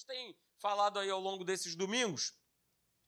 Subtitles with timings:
[0.00, 2.32] gente tem falado aí ao longo desses domingos,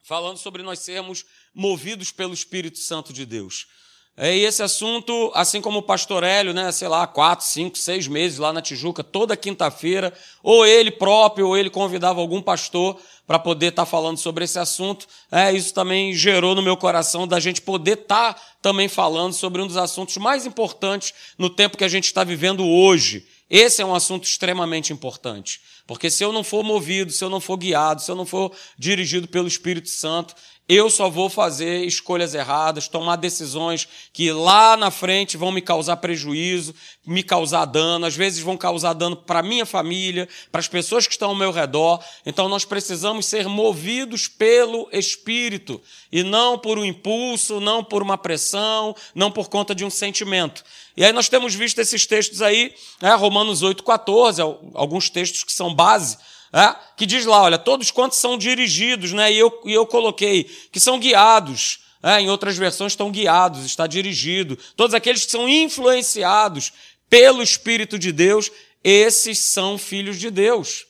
[0.05, 3.67] falando sobre nós sermos movidos pelo Espírito Santo de Deus.
[4.15, 8.07] É, e esse assunto, assim como o pastor Hélio, né, sei lá, quatro, cinco, seis
[8.07, 10.13] meses lá na Tijuca, toda quinta-feira,
[10.43, 14.59] ou ele próprio, ou ele convidava algum pastor para poder estar tá falando sobre esse
[14.59, 15.07] assunto.
[15.31, 19.63] É, isso também gerou no meu coração da gente poder estar tá também falando sobre
[19.63, 23.27] um dos assuntos mais importantes no tempo que a gente está vivendo hoje.
[23.49, 25.72] Esse é um assunto extremamente importante.
[25.87, 28.53] Porque se eu não for movido, se eu não for guiado, se eu não for
[28.79, 30.35] dirigido pelo Espírito Santo,
[30.69, 35.97] eu só vou fazer escolhas erradas, tomar decisões que lá na frente vão me causar
[35.97, 36.73] prejuízo,
[37.05, 41.13] me causar dano, às vezes vão causar dano para minha família, para as pessoas que
[41.13, 42.03] estão ao meu redor.
[42.25, 45.79] Então nós precisamos ser movidos pelo Espírito
[46.13, 50.65] e não por um impulso, não por uma pressão, não por conta de um sentimento.
[50.97, 55.75] E aí nós temos visto esses textos aí, né, Romanos 8,14, alguns textos que são
[55.75, 56.19] base
[56.53, 56.77] é?
[56.97, 59.33] que diz lá, olha, todos quantos são dirigidos, né?
[59.33, 62.21] e, eu, e eu coloquei, que são guiados, é?
[62.21, 66.73] em outras versões estão guiados, está dirigido, todos aqueles que são influenciados
[67.09, 68.51] pelo Espírito de Deus,
[68.85, 70.85] esses são filhos de Deus.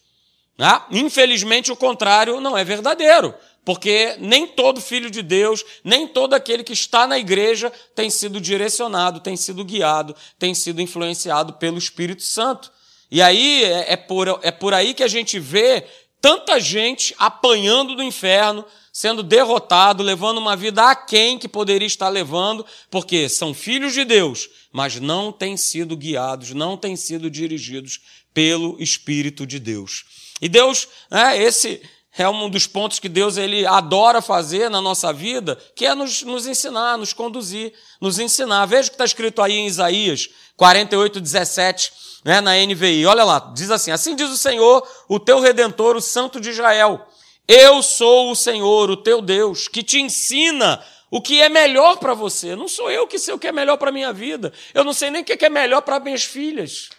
[0.59, 0.83] Né?
[0.91, 3.33] Infelizmente, o contrário não é verdadeiro,
[3.65, 8.41] porque nem todo filho de Deus, nem todo aquele que está na igreja tem sido
[8.41, 12.71] direcionado, tem sido guiado, tem sido influenciado pelo Espírito Santo.
[13.11, 15.87] E aí é, é por, é por aí que a gente vê
[16.21, 22.65] tanta gente apanhando do inferno, sendo derrotado, levando uma vida aquém que poderia estar levando,
[22.91, 28.01] porque são filhos de Deus, mas não têm sido guiados, não têm sido dirigidos
[28.35, 30.05] pelo Espírito de Deus.
[30.41, 31.83] E Deus, né, esse
[32.17, 36.23] é um dos pontos que Deus ele adora fazer na nossa vida, que é nos,
[36.23, 38.67] nos ensinar, nos conduzir, nos ensinar.
[38.67, 41.93] Veja o que está escrito aí em Isaías 48, 17
[42.25, 43.07] né, na NVI.
[43.07, 47.01] Olha lá, diz assim: Assim diz o Senhor, o teu redentor, o Santo de Israel.
[47.49, 52.15] Eu sou o Senhor, o teu Deus, que te ensina o que é melhor para
[52.15, 52.55] você.
[52.55, 54.53] Não sou eu que sei o que é melhor para minha vida.
[54.73, 56.91] Eu não sei nem o que é melhor para minhas filhas.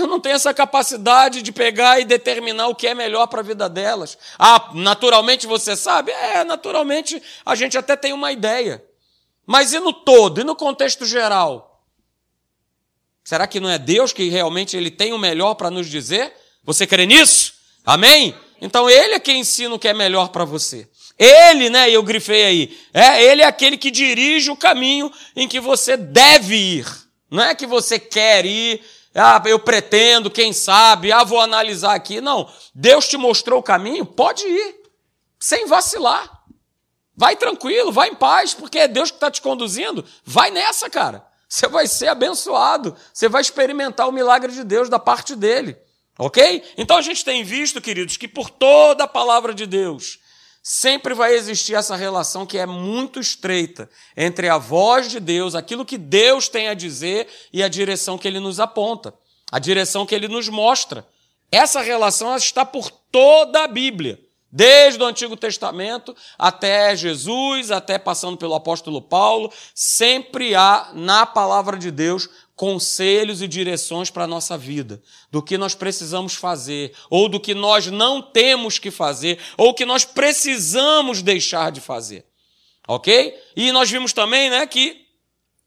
[0.00, 3.44] Eu não tenho essa capacidade de pegar e determinar o que é melhor para a
[3.44, 4.16] vida delas.
[4.38, 6.10] Ah, naturalmente você sabe?
[6.10, 8.82] É, naturalmente a gente até tem uma ideia.
[9.46, 11.84] Mas e no todo, e no contexto geral?
[13.22, 16.32] Será que não é Deus que realmente ele tem o melhor para nos dizer?
[16.64, 17.54] Você crê nisso?
[17.84, 18.34] Amém?
[18.60, 20.88] Então ele é quem ensina o que é melhor para você.
[21.18, 25.60] Ele, né, eu grifei aí, é, ele é aquele que dirige o caminho em que
[25.60, 26.86] você deve ir.
[27.30, 28.82] Não é que você quer ir,
[29.14, 32.20] ah, eu pretendo, quem sabe, ah, vou analisar aqui.
[32.20, 34.76] Não, Deus te mostrou o caminho, pode ir,
[35.38, 36.40] sem vacilar.
[37.16, 40.04] Vai tranquilo, vai em paz, porque é Deus que está te conduzindo.
[40.24, 41.26] Vai nessa, cara.
[41.48, 42.96] Você vai ser abençoado.
[43.12, 45.76] Você vai experimentar o milagre de Deus da parte dele.
[46.16, 46.64] Ok?
[46.78, 50.18] Então a gente tem visto, queridos, que por toda a palavra de Deus,
[50.72, 55.84] sempre vai existir essa relação que é muito estreita entre a voz de Deus, aquilo
[55.84, 59.12] que Deus tem a dizer e a direção que ele nos aponta,
[59.50, 61.04] a direção que ele nos mostra.
[61.50, 64.20] Essa relação está por toda a Bíblia.
[64.52, 71.76] Desde o Antigo Testamento até Jesus, até passando pelo apóstolo Paulo, sempre há na palavra
[71.76, 72.28] de Deus
[72.60, 77.54] conselhos e direções para a nossa vida, do que nós precisamos fazer, ou do que
[77.54, 82.22] nós não temos que fazer, ou que nós precisamos deixar de fazer.
[82.86, 83.34] Ok?
[83.56, 85.06] E nós vimos também né, que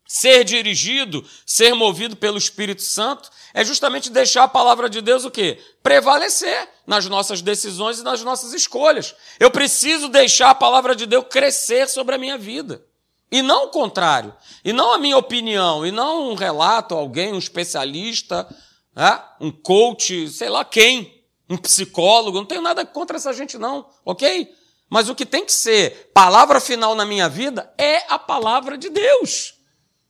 [0.08, 5.32] ser dirigido, ser movido pelo Espírito Santo, é justamente deixar a palavra de Deus o
[5.32, 5.60] quê?
[5.82, 9.16] Prevalecer nas nossas decisões e nas nossas escolhas.
[9.40, 12.86] Eu preciso deixar a palavra de Deus crescer sobre a minha vida.
[13.34, 14.32] E não o contrário.
[14.64, 18.48] E não a minha opinião, e não um relato, alguém, um especialista,
[18.96, 19.20] né?
[19.42, 22.38] um coach, sei lá quem, um psicólogo.
[22.38, 24.54] Não tenho nada contra essa gente, não, ok?
[24.88, 28.92] Mas o que tem que ser palavra final na minha vida é a palavra de
[28.92, 29.56] Deus.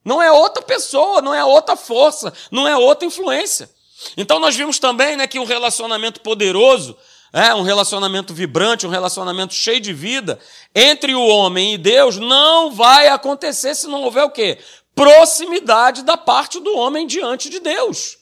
[0.03, 3.69] Não é outra pessoa, não é outra força, não é outra influência.
[4.17, 6.97] Então nós vimos também né, que um relacionamento poderoso,
[7.33, 10.39] é, um relacionamento vibrante, um relacionamento cheio de vida
[10.73, 14.59] entre o homem e Deus não vai acontecer se não houver o quê?
[14.93, 18.19] Proximidade da parte do homem diante de Deus.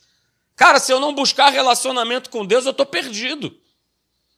[0.55, 3.53] Cara, se eu não buscar relacionamento com Deus, eu estou perdido.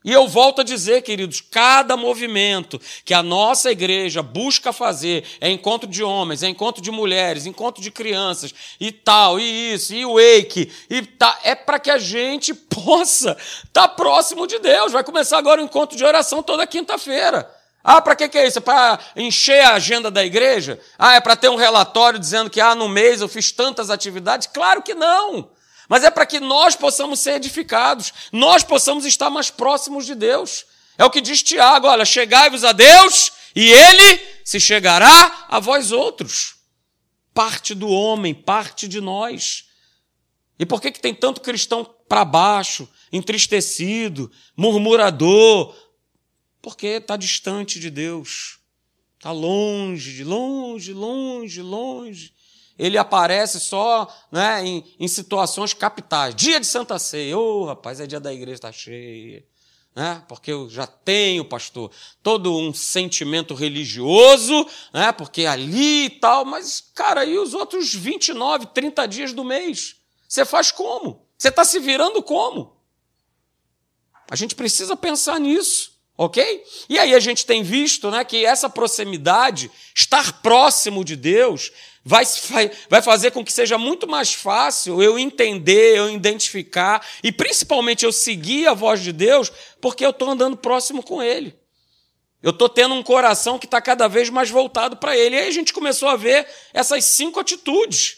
[0.04, 5.50] E eu volto a dizer, queridos, cada movimento que a nossa igreja busca fazer é
[5.50, 10.06] encontro de homens, é encontro de mulheres, encontro de crianças e tal, e isso, e
[10.06, 14.92] wake, e tá, é para que a gente possa estar tá próximo de Deus.
[14.92, 17.50] Vai começar agora o encontro de oração toda quinta-feira.
[17.84, 18.60] Ah, para que, que é isso?
[18.60, 20.80] É para encher a agenda da igreja?
[20.98, 24.48] Ah, é para ter um relatório dizendo que ah, no mês eu fiz tantas atividades?
[24.48, 25.50] Claro que não!
[25.88, 30.66] Mas é para que nós possamos ser edificados, nós possamos estar mais próximos de Deus.
[30.98, 35.92] É o que diz Tiago: olha, chegai-vos a Deus e ele se chegará a vós
[35.92, 36.56] outros.
[37.34, 39.66] Parte do homem, parte de nós.
[40.60, 45.76] E por que, que tem tanto cristão para baixo, entristecido, murmurador?
[46.62, 48.60] Porque está distante de Deus.
[49.18, 52.33] Está longe, longe, longe, longe.
[52.78, 56.34] Ele aparece só né, em, em situações capitais.
[56.36, 57.38] Dia de Santa Ceia.
[57.38, 59.44] Ô, oh, rapaz, é dia da igreja, está cheia
[59.96, 60.24] né?
[60.28, 61.92] porque eu já tenho, pastor,
[62.22, 65.12] todo um sentimento religioso, né?
[65.12, 69.98] porque ali e tal, mas, cara, e os outros 29, 30 dias do mês?
[70.28, 71.26] Você faz como?
[71.38, 72.76] Você está se virando como?
[74.30, 76.64] A gente precisa pensar nisso, ok?
[76.90, 81.72] E aí a gente tem visto né, que essa proximidade, estar próximo de Deus,
[82.04, 88.04] vai, vai fazer com que seja muito mais fácil eu entender, eu identificar e principalmente
[88.04, 91.56] eu seguir a voz de Deus, porque eu estou andando próximo com Ele.
[92.42, 95.38] Eu estou tendo um coração que está cada vez mais voltado para Ele.
[95.38, 98.18] E aí a gente começou a ver essas cinco atitudes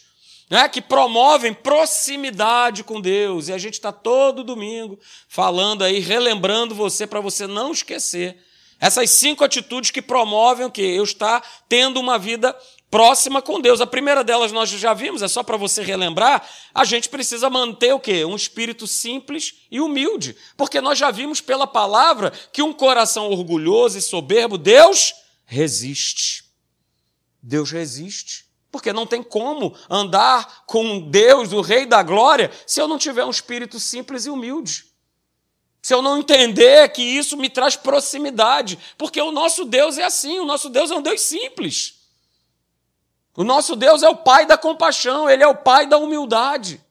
[0.50, 3.48] né, que promovem proximidade com Deus.
[3.48, 8.44] E a gente está todo domingo falando aí, relembrando você para você não esquecer.
[8.80, 10.82] Essas cinco atitudes que promovem o quê?
[10.82, 12.56] Eu estar tendo uma vida
[12.96, 13.82] próxima com Deus.
[13.82, 17.94] A primeira delas nós já vimos, é só para você relembrar, a gente precisa manter
[17.94, 18.24] o quê?
[18.24, 23.98] Um espírito simples e humilde, porque nós já vimos pela palavra que um coração orgulhoso
[23.98, 25.14] e soberbo, Deus
[25.44, 26.46] resiste.
[27.44, 28.46] Deus resiste.
[28.72, 33.26] Porque não tem como andar com Deus, o Rei da Glória, se eu não tiver
[33.26, 34.86] um espírito simples e humilde.
[35.82, 38.80] Se eu não entender que isso me traz proximidade.
[38.98, 42.05] Porque o nosso Deus é assim, o nosso Deus é um Deus simples.
[43.36, 46.82] O nosso Deus é o Pai da compaixão, Ele é o Pai da humildade.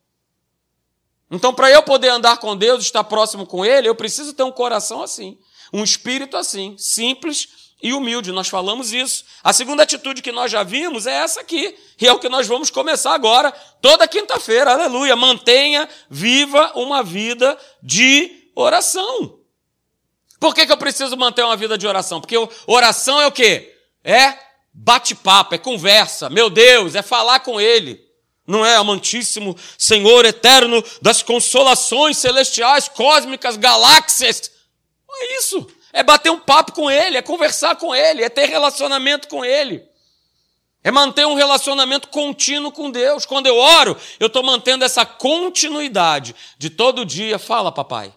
[1.30, 4.52] Então, para eu poder andar com Deus, estar próximo com Ele, eu preciso ter um
[4.52, 5.38] coração assim,
[5.72, 7.48] um espírito assim, simples
[7.82, 8.30] e humilde.
[8.30, 9.24] Nós falamos isso.
[9.42, 12.46] A segunda atitude que nós já vimos é essa aqui, e é o que nós
[12.46, 13.50] vamos começar agora,
[13.80, 15.16] toda quinta-feira, aleluia.
[15.16, 19.38] Mantenha viva uma vida de oração.
[20.38, 22.20] Por que, que eu preciso manter uma vida de oração?
[22.20, 22.36] Porque
[22.66, 23.74] oração é o quê?
[24.04, 24.38] É
[24.74, 26.28] bate-papo, é conversa.
[26.28, 28.04] Meu Deus, é falar com Ele.
[28.46, 34.50] Não é amantíssimo Senhor eterno das consolações celestiais, cósmicas, galáxias.
[35.08, 35.66] Não é isso.
[35.92, 39.82] É bater um papo com Ele, é conversar com Ele, é ter relacionamento com Ele.
[40.82, 43.24] É manter um relacionamento contínuo com Deus.
[43.24, 47.38] Quando eu oro, eu estou mantendo essa continuidade de todo dia.
[47.38, 48.12] Fala, papai.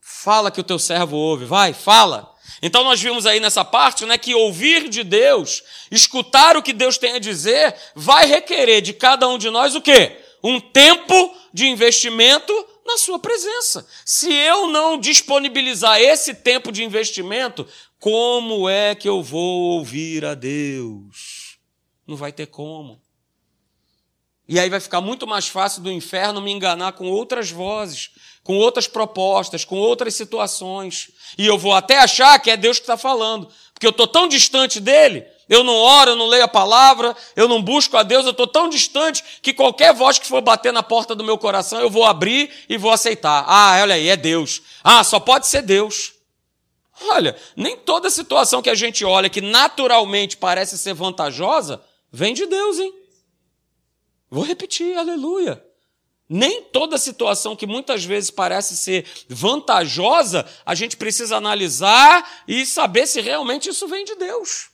[0.00, 1.44] Fala que o teu servo ouve.
[1.44, 2.34] Vai, fala.
[2.62, 6.98] Então nós vimos aí nessa parte, né, que ouvir de Deus, escutar o que Deus
[6.98, 10.18] tem a dizer, vai requerer de cada um de nós o quê?
[10.42, 12.52] Um tempo de investimento
[12.86, 13.86] na sua presença.
[14.04, 17.66] Se eu não disponibilizar esse tempo de investimento,
[17.98, 21.58] como é que eu vou ouvir a Deus?
[22.06, 23.00] Não vai ter como.
[24.50, 28.10] E aí vai ficar muito mais fácil do inferno me enganar com outras vozes,
[28.42, 31.08] com outras propostas, com outras situações.
[31.38, 34.26] E eu vou até achar que é Deus que está falando, porque eu estou tão
[34.26, 38.24] distante dele, eu não oro, eu não leio a palavra, eu não busco a Deus,
[38.24, 41.80] eu estou tão distante que qualquer voz que for bater na porta do meu coração,
[41.80, 43.44] eu vou abrir e vou aceitar.
[43.46, 44.62] Ah, olha aí, é Deus.
[44.82, 46.14] Ah, só pode ser Deus.
[47.02, 52.46] Olha, nem toda situação que a gente olha que naturalmente parece ser vantajosa vem de
[52.46, 52.99] Deus, hein?
[54.30, 55.62] Vou repetir, aleluia.
[56.28, 63.08] Nem toda situação que muitas vezes parece ser vantajosa, a gente precisa analisar e saber
[63.08, 64.70] se realmente isso vem de Deus.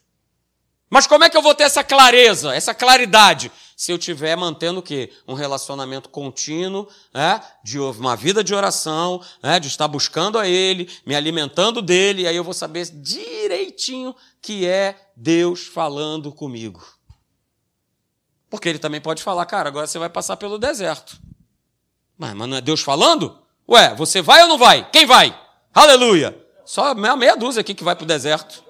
[0.91, 3.51] Mas como é que eu vou ter essa clareza, essa claridade?
[3.75, 5.11] Se eu estiver mantendo o quê?
[5.27, 7.43] Um relacionamento contínuo, né?
[7.65, 9.59] de uma vida de oração, né?
[9.59, 14.67] de estar buscando a Ele, me alimentando dele, e aí eu vou saber direitinho que
[14.67, 16.96] é Deus falando comigo.
[18.57, 21.19] Porque ele também pode falar, cara, agora você vai passar pelo deserto.
[22.17, 23.39] Mas, mas não é Deus falando?
[23.69, 24.89] Ué, você vai ou não vai?
[24.91, 25.39] Quem vai?
[25.75, 26.35] Aleluia!
[26.65, 28.65] Só meia, dúzia aqui que vai para o deserto.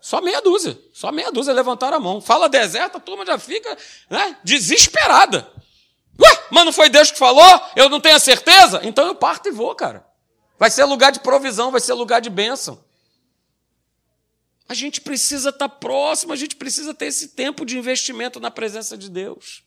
[0.00, 0.78] Só meia dúzia.
[0.94, 2.20] Só meia dúzia levantaram a mão.
[2.20, 3.76] Fala deserto, a turma já fica
[4.08, 5.50] né, desesperada.
[6.22, 7.60] Ué, mas não foi Deus que falou?
[7.74, 8.80] Eu não tenho a certeza?
[8.84, 10.06] Então eu parto e vou, cara.
[10.56, 12.84] Vai ser lugar de provisão, vai ser lugar de bênção.
[14.68, 18.98] A gente precisa estar próximo, a gente precisa ter esse tempo de investimento na presença
[18.98, 19.62] de Deus.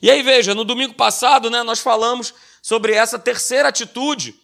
[0.00, 4.34] E aí, veja, no domingo passado, né, nós falamos sobre essa terceira atitude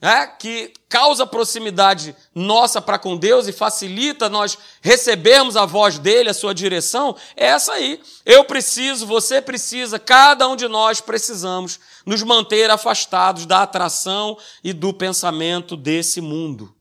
[0.00, 6.28] né, que causa proximidade nossa para com Deus e facilita nós recebermos a voz dele,
[6.28, 8.00] a sua direção, é essa aí.
[8.24, 14.72] Eu preciso, você precisa, cada um de nós precisamos nos manter afastados da atração e
[14.72, 16.74] do pensamento desse mundo.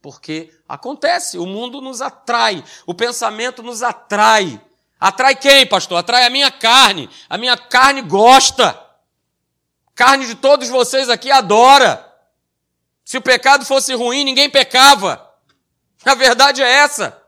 [0.00, 4.60] Porque acontece, o mundo nos atrai, o pensamento nos atrai.
[5.00, 5.98] Atrai quem, pastor?
[5.98, 7.08] Atrai a minha carne.
[7.30, 8.78] A minha carne gosta.
[9.94, 12.04] Carne de todos vocês aqui adora.
[13.04, 15.24] Se o pecado fosse ruim, ninguém pecava.
[16.04, 17.20] A verdade é essa.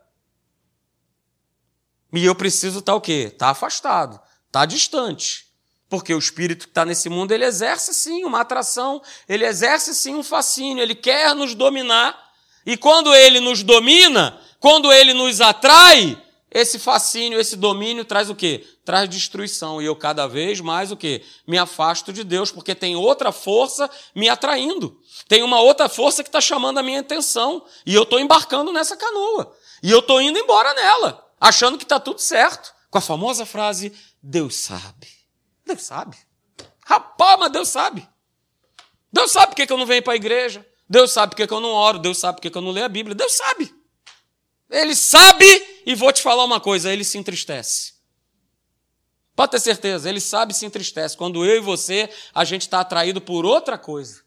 [2.12, 3.34] E eu preciso estar o quê?
[3.36, 5.46] Tá afastado, estar tá distante.
[5.88, 10.14] Porque o espírito que está nesse mundo, ele exerce sim uma atração, ele exerce sim
[10.14, 12.29] um fascínio, ele quer nos dominar.
[12.64, 18.34] E quando ele nos domina, quando ele nos atrai, esse fascínio, esse domínio traz o
[18.34, 18.66] quê?
[18.84, 19.80] Traz destruição.
[19.80, 21.24] E eu cada vez mais o quê?
[21.46, 25.00] Me afasto de Deus, porque tem outra força me atraindo.
[25.28, 27.64] Tem uma outra força que está chamando a minha atenção.
[27.86, 29.56] E eu estou embarcando nessa canoa.
[29.80, 32.74] E eu estou indo embora nela, achando que está tudo certo.
[32.90, 35.08] Com a famosa frase, Deus sabe.
[35.64, 36.16] Deus sabe.
[36.84, 38.06] Rapaz, mas Deus sabe.
[39.12, 40.66] Deus sabe por que eu não venho para a igreja.
[40.90, 42.00] Deus sabe por que eu não oro.
[42.00, 43.14] Deus sabe por que eu não leio a Bíblia.
[43.14, 43.72] Deus sabe.
[44.68, 47.94] Ele sabe e vou te falar uma coisa, ele se entristece.
[49.36, 51.16] Pode ter certeza, ele sabe e se entristece.
[51.16, 54.22] Quando eu e você, a gente está atraído por outra coisa,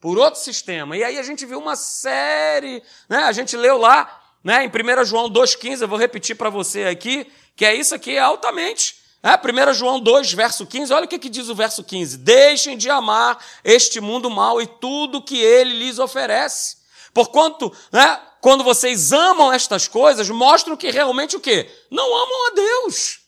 [0.00, 0.96] por outro sistema.
[0.96, 3.18] E aí a gente viu uma série, né?
[3.24, 7.30] A gente leu lá, né, em 1 João 2,15, eu vou repetir para você aqui,
[7.54, 8.95] que é isso aqui, é altamente.
[9.26, 12.78] É, 1 João 2, verso 15, olha o que, que diz o verso 15: Deixem
[12.78, 16.76] de amar este mundo mal e tudo que ele lhes oferece.
[17.12, 21.68] Porquanto, né, quando vocês amam estas coisas, mostram que realmente o quê?
[21.90, 23.18] Não amam a Deus.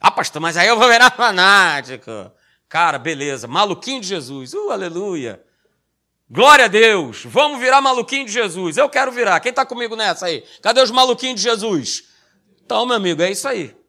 [0.00, 2.10] Ah, pastor, mas aí eu vou virar fanático.
[2.68, 4.54] Cara, beleza, maluquinho de Jesus.
[4.54, 5.40] Uh, aleluia.
[6.28, 7.22] Glória a Deus.
[7.26, 8.76] Vamos virar maluquinho de Jesus.
[8.76, 9.38] Eu quero virar.
[9.38, 10.44] Quem está comigo nessa aí?
[10.60, 12.08] Cadê os maluquinhos de Jesus?
[12.64, 13.83] Então, meu amigo, é isso aí.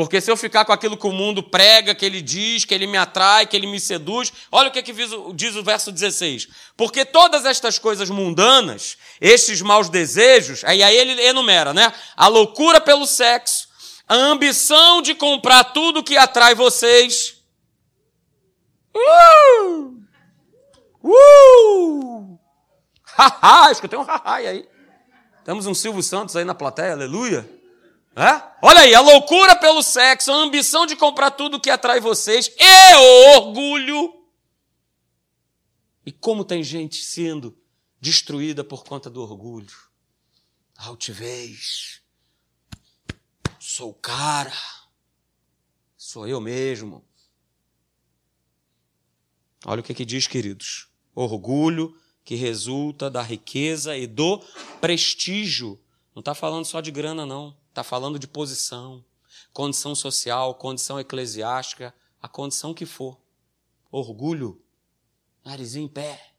[0.00, 2.86] Porque se eu ficar com aquilo que o mundo prega, que ele diz, que ele
[2.86, 4.94] me atrai, que ele me seduz, olha o que, que
[5.34, 6.48] diz o verso 16.
[6.74, 11.92] Porque todas estas coisas mundanas, estes maus desejos, aí, ele enumera, né?
[12.16, 13.68] A loucura pelo sexo,
[14.08, 17.34] a ambição de comprar tudo que atrai vocês.
[18.96, 20.00] Uh!
[21.04, 22.38] Uh!
[23.04, 24.66] Haha, escutei um haha aí.
[25.44, 27.59] Temos um Silvio Santos aí na plateia, aleluia.
[28.16, 28.50] É?
[28.62, 32.94] Olha aí, a loucura pelo sexo, a ambição de comprar tudo que atrai vocês e
[32.94, 34.26] o orgulho.
[36.04, 37.56] E como tem gente sendo
[38.00, 39.72] destruída por conta do orgulho.
[40.76, 42.00] Altivez.
[43.58, 44.52] Sou o cara.
[45.96, 47.04] Sou eu mesmo.
[49.64, 50.88] Olha o que, que diz, queridos.
[51.14, 54.38] Orgulho que resulta da riqueza e do
[54.80, 55.78] prestígio.
[56.14, 57.59] Não está falando só de grana, não.
[57.70, 59.04] Está falando de posição,
[59.52, 63.18] condição social, condição eclesiástica, a condição que for.
[63.90, 64.62] Orgulho,
[65.44, 66.32] narizinho em pé.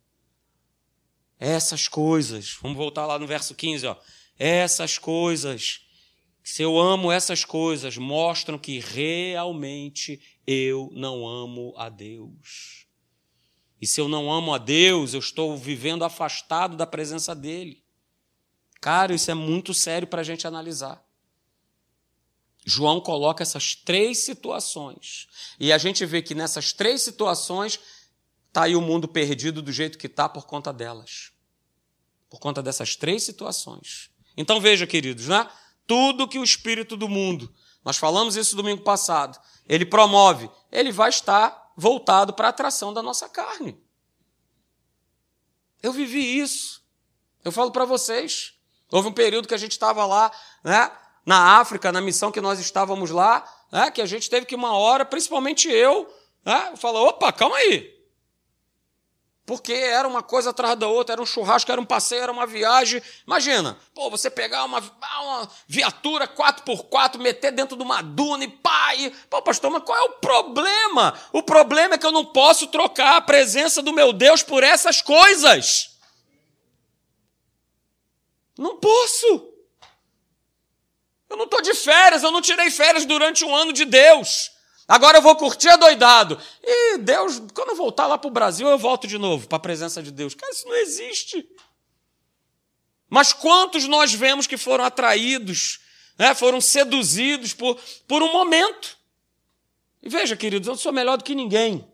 [1.39, 3.97] Essas coisas, vamos voltar lá no verso 15, ó.
[4.37, 5.81] Essas coisas,
[6.43, 12.85] se eu amo essas coisas, mostram que realmente eu não amo a Deus.
[13.81, 17.83] E se eu não amo a Deus, eu estou vivendo afastado da presença dEle.
[18.79, 21.03] Cara, isso é muito sério para a gente analisar.
[22.65, 25.27] João coloca essas três situações.
[25.59, 27.79] E a gente vê que nessas três situações
[28.47, 31.31] está aí o mundo perdido do jeito que está por conta delas.
[32.29, 34.09] Por conta dessas três situações.
[34.37, 35.49] Então veja, queridos, né?
[35.87, 37.53] Tudo que o espírito do mundo,
[37.83, 43.01] nós falamos isso domingo passado, ele promove, ele vai estar voltado para a atração da
[43.01, 43.77] nossa carne.
[45.81, 46.81] Eu vivi isso.
[47.43, 48.53] Eu falo para vocês.
[48.91, 50.31] Houve um período que a gente estava lá,
[50.63, 50.91] né?
[51.25, 54.75] Na África, na missão que nós estávamos lá, né, que a gente teve que uma
[54.75, 56.11] hora, principalmente eu,
[56.45, 58.01] né, falar: opa, calma aí.
[59.45, 62.45] Porque era uma coisa atrás da outra, era um churrasco, era um passeio, era uma
[62.45, 63.01] viagem.
[63.25, 68.61] Imagina, pô, você pegar uma, uma viatura 4x4, meter dentro de uma duna e
[68.97, 71.17] e, pô, pastor, mas qual é o problema?
[71.31, 75.01] O problema é que eu não posso trocar a presença do meu Deus por essas
[75.01, 75.97] coisas.
[78.57, 79.50] Não posso.
[81.31, 84.51] Eu não estou de férias, eu não tirei férias durante um ano de Deus.
[84.85, 86.37] Agora eu vou curtir adoidado.
[86.61, 89.61] E Deus, quando eu voltar lá para o Brasil, eu volto de novo para a
[89.61, 90.35] presença de Deus.
[90.35, 91.47] Cara, isso não existe.
[93.09, 95.79] Mas quantos nós vemos que foram atraídos,
[96.19, 98.97] né, foram seduzidos por, por um momento?
[100.03, 101.87] E veja, queridos, eu sou melhor do que ninguém.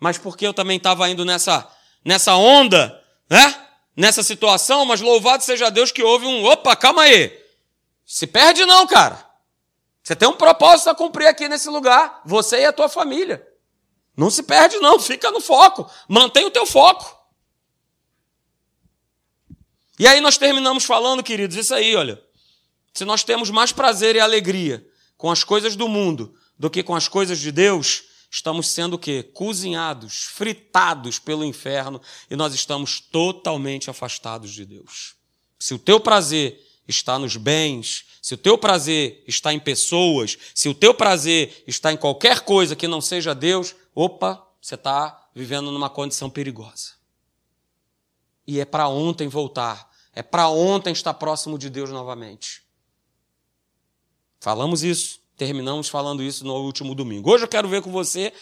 [0.00, 1.70] Mas porque eu também estava indo nessa,
[2.04, 3.68] nessa onda, né?
[3.96, 6.44] nessa situação, mas louvado seja Deus que houve um.
[6.44, 7.41] Opa, calma aí.
[8.12, 9.26] Se perde não, cara.
[10.02, 13.42] Você tem um propósito a cumprir aqui nesse lugar, você e a tua família.
[14.14, 15.90] Não se perde, não, fica no foco.
[16.06, 17.10] Mantém o teu foco.
[19.98, 22.22] E aí nós terminamos falando, queridos, isso aí, olha.
[22.92, 26.94] Se nós temos mais prazer e alegria com as coisas do mundo do que com
[26.94, 29.22] as coisas de Deus, estamos sendo o quê?
[29.22, 31.98] Cozinhados, fritados pelo inferno
[32.30, 35.14] e nós estamos totalmente afastados de Deus.
[35.58, 40.68] Se o teu prazer está nos bens, se o teu prazer está em pessoas, se
[40.68, 45.70] o teu prazer está em qualquer coisa que não seja Deus, opa, você está vivendo
[45.70, 46.92] numa condição perigosa.
[48.46, 52.62] E é para ontem voltar, é para ontem estar próximo de Deus novamente.
[54.40, 57.30] Falamos isso, terminamos falando isso no último domingo.
[57.30, 58.32] Hoje eu quero ver com você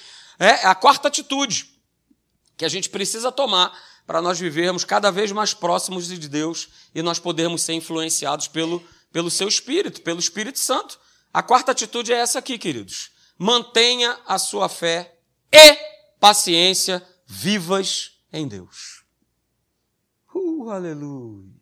[0.40, 1.68] é a quarta atitude
[2.56, 3.78] que a gente precisa tomar
[4.11, 8.85] para nós vivermos cada vez mais próximos de Deus e nós podermos ser influenciados pelo,
[9.12, 10.99] pelo seu Espírito, pelo Espírito Santo.
[11.33, 13.12] A quarta atitude é essa aqui, queridos.
[13.38, 15.17] Mantenha a sua fé
[15.52, 15.79] e
[16.19, 19.05] paciência vivas em Deus.
[20.35, 21.55] Uh, aleluia.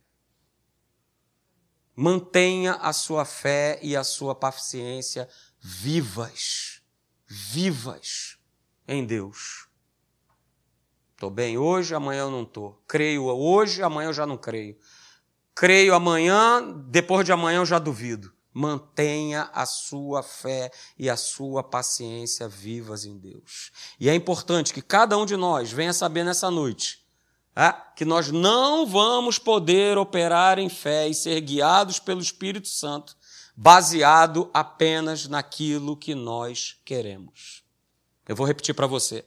[1.94, 5.28] Mantenha a sua fé e a sua paciência
[5.60, 6.80] vivas,
[7.26, 8.38] vivas
[8.88, 9.67] em Deus.
[11.18, 12.80] Estou bem hoje, amanhã eu não estou.
[12.86, 14.78] Creio hoje, amanhã eu já não creio.
[15.52, 18.32] Creio amanhã, depois de amanhã eu já duvido.
[18.54, 23.72] Mantenha a sua fé e a sua paciência vivas em Deus.
[23.98, 27.04] E é importante que cada um de nós venha saber nessa noite
[27.56, 33.16] é, que nós não vamos poder operar em fé e ser guiados pelo Espírito Santo
[33.56, 37.64] baseado apenas naquilo que nós queremos.
[38.28, 39.24] Eu vou repetir para você.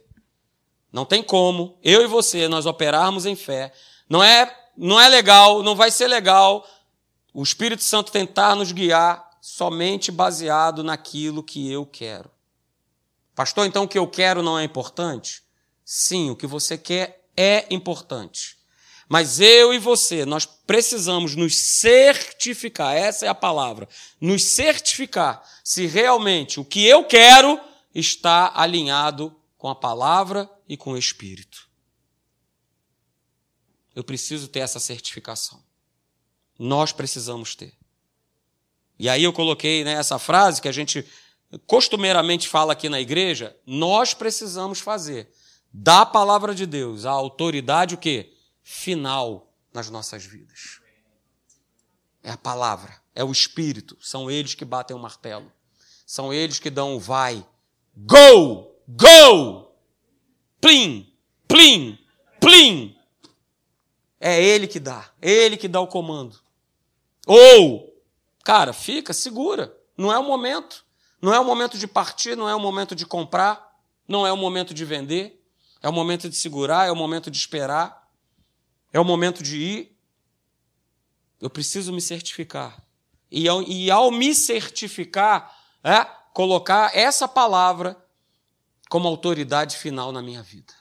[0.91, 3.71] Não tem como eu e você nós operarmos em fé.
[4.09, 6.67] Não é, não é legal, não vai ser legal
[7.33, 12.29] o Espírito Santo tentar nos guiar somente baseado naquilo que eu quero.
[13.33, 15.41] Pastor, então o que eu quero não é importante?
[15.85, 18.57] Sim, o que você quer é importante.
[19.07, 23.87] Mas eu e você, nós precisamos nos certificar, essa é a palavra,
[24.19, 27.59] nos certificar se realmente o que eu quero
[27.93, 31.69] está alinhado com a palavra e com o Espírito.
[33.93, 35.63] Eu preciso ter essa certificação.
[36.57, 37.77] Nós precisamos ter.
[38.97, 41.07] E aí eu coloquei né, essa frase que a gente
[41.67, 45.31] costumeiramente fala aqui na igreja, nós precisamos fazer
[45.71, 48.33] da palavra de Deus a autoridade o quê?
[48.63, 50.81] Final nas nossas vidas.
[52.23, 55.53] É a palavra, é o Espírito, são eles que batem o martelo.
[56.07, 57.47] São eles que dão o vai,
[57.95, 58.70] Go!
[58.87, 59.73] Go!
[60.59, 61.11] Plim!
[61.47, 61.97] Plim!
[62.39, 62.95] Plim!
[64.19, 65.11] É ele que dá.
[65.21, 66.39] Ele que dá o comando.
[67.25, 67.91] Ou,
[68.43, 69.75] cara, fica, segura.
[69.97, 70.85] Não é o momento.
[71.21, 74.37] Não é o momento de partir, não é o momento de comprar, não é o
[74.37, 75.39] momento de vender.
[75.81, 78.07] É o momento de segurar, é o momento de esperar.
[78.93, 79.97] É o momento de ir.
[81.39, 82.83] Eu preciso me certificar.
[83.31, 87.97] E ao, e ao me certificar, é, colocar essa palavra
[88.91, 90.73] como autoridade final na minha vida.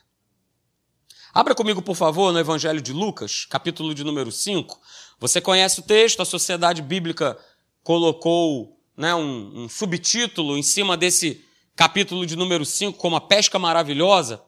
[1.33, 4.81] Abra comigo, por favor, no Evangelho de Lucas, capítulo de número 5.
[5.21, 7.39] Você conhece o texto, a Sociedade Bíblica
[7.85, 11.45] colocou né, um, um subtítulo em cima desse
[11.77, 14.43] capítulo de número 5 como a pesca maravilhosa.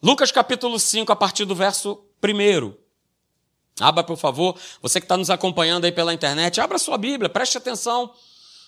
[0.00, 2.72] Lucas capítulo 5, a partir do verso 1.
[3.80, 4.56] Abra, por favor.
[4.80, 8.14] Você que está nos acompanhando aí pela internet, abra sua Bíblia, preste atenção.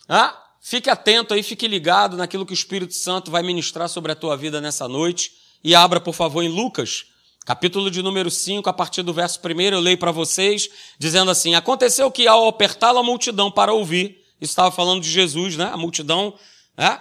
[0.08, 4.14] Ah, fique atento aí, fique ligado naquilo que o Espírito Santo vai ministrar sobre a
[4.14, 5.32] tua vida nessa noite.
[5.62, 7.06] E abra, por favor, em Lucas,
[7.44, 10.68] capítulo de número 5, a partir do verso 1, eu leio para vocês,
[10.98, 15.70] dizendo assim: Aconteceu que ao apertá-la a multidão para ouvir, estava falando de Jesus, né?
[15.72, 16.34] A multidão,
[16.76, 17.00] né?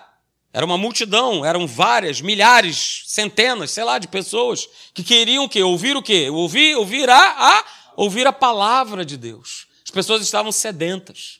[0.53, 5.61] Era uma multidão, eram várias, milhares, centenas, sei lá, de pessoas que queriam o quê?
[5.61, 6.29] Ouvir o quê?
[6.29, 7.65] Ouvir, ouvir a, a
[7.95, 9.67] ouvir a palavra de Deus.
[9.83, 11.39] As pessoas estavam sedentas.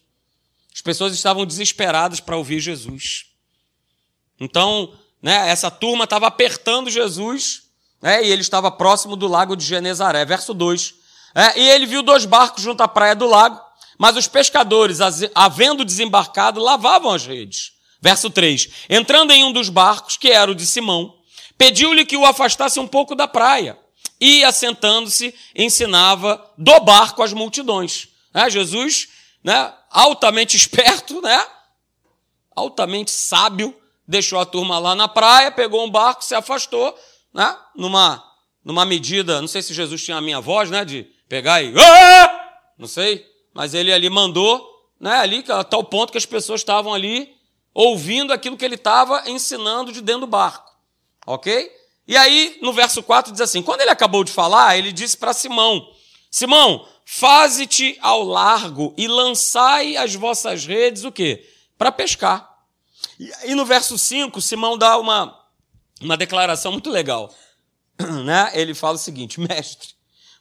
[0.77, 3.25] As pessoas estavam desesperadas para ouvir Jesus.
[4.39, 7.63] Então, né, essa turma estava apertando Jesus,
[7.99, 10.23] né, e ele estava próximo do lago de Genezaré.
[10.23, 10.93] Verso 2.
[11.33, 13.59] É, e ele viu dois barcos junto à praia do lago,
[13.97, 14.99] mas os pescadores,
[15.33, 17.71] havendo desembarcado, lavavam as redes.
[17.99, 18.69] Verso 3.
[18.87, 21.15] Entrando em um dos barcos, que era o de Simão,
[21.57, 23.75] pediu-lhe que o afastasse um pouco da praia.
[24.21, 28.09] E, assentando-se, ensinava do barco as multidões.
[28.31, 29.07] É, Jesus
[29.43, 31.47] né, altamente esperto, né,
[32.55, 33.75] altamente sábio,
[34.07, 36.95] deixou a turma lá na praia, pegou um barco, se afastou,
[37.33, 38.23] né, numa,
[38.63, 41.73] numa medida, não sei se Jesus tinha a minha voz, né, de pegar e,
[42.77, 44.63] não sei, mas ele ali mandou,
[44.99, 47.35] né, ali, a tal ponto que as pessoas estavam ali
[47.73, 50.71] ouvindo aquilo que ele estava ensinando de dentro do barco.
[51.25, 51.71] Ok?
[52.07, 55.33] E aí, no verso 4 diz assim: quando ele acabou de falar, ele disse para
[55.33, 55.85] Simão:
[56.31, 61.49] Simão, faze-te ao largo e lançai as vossas redes, o quê?
[61.77, 62.53] Para pescar.
[63.45, 65.33] E, no verso 5, Simão dá uma,
[66.01, 67.33] uma declaração muito legal.
[68.25, 68.51] Né?
[68.53, 69.95] Ele fala o seguinte: mestre,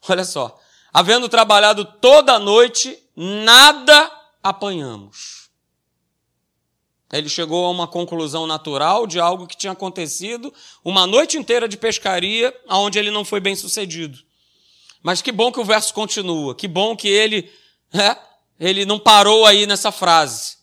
[0.09, 0.61] olha só,
[0.93, 4.11] havendo trabalhado toda a noite, nada
[4.43, 5.49] apanhamos.
[7.13, 10.53] Ele chegou a uma conclusão natural de algo que tinha acontecido
[10.85, 14.26] uma noite inteira de pescaria, onde ele não foi bem sucedido.
[15.07, 17.49] Mas que bom que o verso continua, que bom que ele,
[17.95, 18.17] é,
[18.59, 20.57] ele não parou aí nessa frase.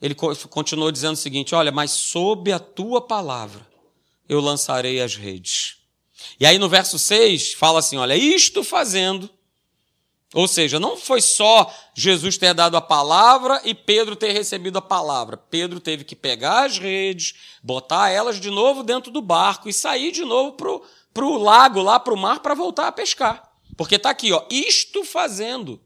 [0.00, 3.68] Ele continuou dizendo o seguinte: Olha, mas sob a tua palavra
[4.26, 5.76] eu lançarei as redes.
[6.40, 9.28] E aí no verso 6 fala assim: Olha, isto fazendo,
[10.32, 14.82] ou seja, não foi só Jesus ter dado a palavra e Pedro ter recebido a
[14.82, 15.36] palavra.
[15.36, 20.12] Pedro teve que pegar as redes, botar elas de novo dentro do barco e sair
[20.12, 20.52] de novo
[21.12, 23.49] para o lago, lá para o mar, para voltar a pescar.
[23.76, 25.80] Porque está aqui, ó, isto fazendo.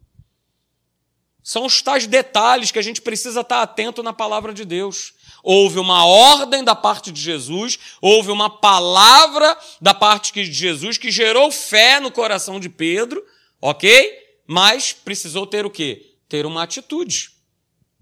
[1.42, 5.12] São os tais detalhes que a gente precisa estar tá atento na palavra de Deus.
[5.42, 11.10] Houve uma ordem da parte de Jesus, houve uma palavra da parte de Jesus que
[11.10, 13.22] gerou fé no coração de Pedro,
[13.60, 14.24] ok?
[14.46, 16.14] mas precisou ter o quê?
[16.28, 17.30] Ter uma atitude,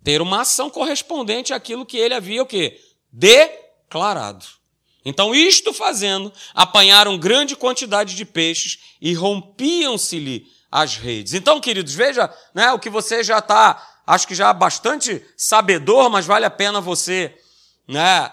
[0.02, 2.80] ter uma ação correspondente àquilo que ele havia o quê?
[3.10, 4.46] Declarado.
[5.04, 11.34] Então, isto fazendo, apanharam grande quantidade de peixes e rompiam-se-lhe as redes.
[11.34, 16.24] Então, queridos, veja né, o que você já está, acho que já bastante sabedor, mas
[16.24, 17.36] vale a pena você
[17.86, 18.32] né,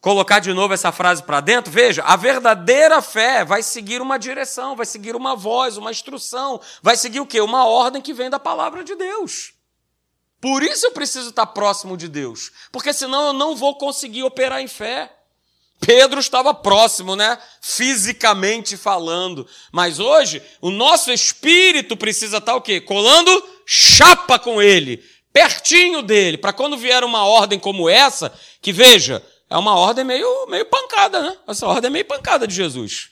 [0.00, 4.76] colocar de novo essa frase para dentro, veja, a verdadeira fé vai seguir uma direção,
[4.76, 7.40] vai seguir uma voz, uma instrução, vai seguir o quê?
[7.40, 9.54] Uma ordem que vem da palavra de Deus.
[10.40, 14.60] Por isso eu preciso estar próximo de Deus, porque senão eu não vou conseguir operar
[14.60, 15.12] em fé.
[15.80, 17.38] Pedro estava próximo, né?
[17.60, 19.46] Fisicamente falando.
[19.70, 22.80] Mas hoje, o nosso espírito precisa estar o quê?
[22.80, 23.30] Colando
[23.66, 29.56] chapa com ele, pertinho dele, para quando vier uma ordem como essa, que veja, é
[29.56, 31.36] uma ordem meio, meio pancada, né?
[31.46, 33.10] Essa ordem é meio pancada de Jesus.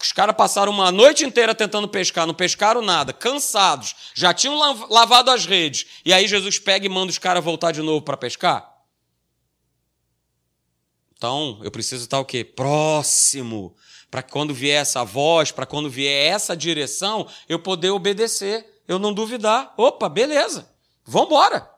[0.00, 4.56] Os caras passaram uma noite inteira tentando pescar, não pescaram nada, cansados, já tinham
[4.88, 5.86] lavado as redes.
[6.04, 8.79] E aí Jesus pega e manda os caras voltar de novo para pescar?
[11.20, 12.42] Então, eu preciso estar o quê?
[12.42, 13.76] Próximo.
[14.10, 19.12] Para quando vier essa voz, para quando vier essa direção, eu poder obedecer, eu não
[19.12, 19.74] duvidar.
[19.76, 21.70] Opa, beleza, vamos embora.